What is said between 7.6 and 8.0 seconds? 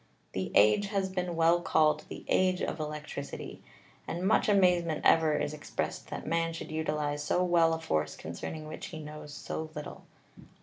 a